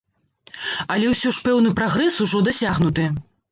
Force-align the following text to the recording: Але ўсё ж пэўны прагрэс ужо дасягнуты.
Але 0.95 1.11
ўсё 1.11 1.29
ж 1.37 1.45
пэўны 1.49 1.75
прагрэс 1.81 2.19
ужо 2.27 2.43
дасягнуты. 2.51 3.09